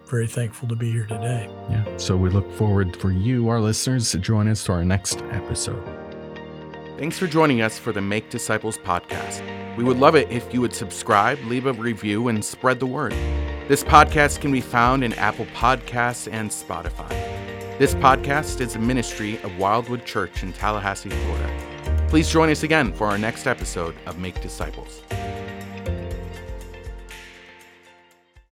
very 0.06 0.28
thankful 0.28 0.68
to 0.70 0.76
be 0.76 0.92
here 0.92 1.08
today. 1.08 1.50
Yeah. 1.70 1.98
So 1.98 2.16
we 2.16 2.30
look 2.30 2.52
forward 2.54 2.96
for 2.98 3.12
you, 3.12 3.50
our 3.50 3.60
listeners, 3.60 4.12
to 4.12 4.20
join 4.20 4.48
us 4.48 4.64
to 4.66 4.74
our 4.74 4.86
next 4.86 5.22
episode. 5.32 6.07
Thanks 6.98 7.20
for 7.20 7.28
joining 7.28 7.62
us 7.62 7.78
for 7.78 7.94
the 7.94 8.02
Make 8.02 8.32
Disciples 8.32 8.80
podcast. 8.80 9.44
We 9.78 9.84
would 9.84 10.00
love 10.00 10.16
it 10.16 10.32
if 10.32 10.52
you 10.52 10.62
would 10.62 10.74
subscribe, 10.74 11.38
leave 11.44 11.68
a 11.68 11.74
review, 11.74 12.28
and 12.28 12.44
spread 12.44 12.80
the 12.80 12.88
word. 12.88 13.12
This 13.68 13.84
podcast 13.84 14.42
can 14.42 14.52
be 14.52 14.62
found 14.62 15.04
in 15.04 15.14
Apple 15.14 15.46
Podcasts 15.54 16.28
and 16.32 16.50
Spotify. 16.50 17.10
This 17.78 17.94
podcast 17.94 18.62
is 18.62 18.76
a 18.76 18.80
ministry 18.80 19.40
of 19.44 19.60
Wildwood 19.60 20.06
Church 20.06 20.42
in 20.42 20.54
Tallahassee, 20.54 21.12
Florida. 21.12 22.08
Please 22.10 22.32
join 22.32 22.50
us 22.50 22.64
again 22.64 22.92
for 22.92 23.06
our 23.06 23.20
next 23.20 23.46
episode 23.46 23.94
of 24.08 24.18
Make 24.18 24.42
Disciples. 24.42 25.04